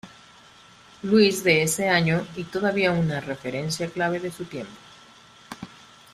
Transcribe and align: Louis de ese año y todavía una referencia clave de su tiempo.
Louis 1.03 1.43
de 1.43 1.61
ese 1.61 1.87
año 1.87 2.25
y 2.35 2.43
todavía 2.45 2.91
una 2.91 3.19
referencia 3.21 3.87
clave 3.87 4.19
de 4.19 4.31
su 4.31 4.45
tiempo. 4.45 4.71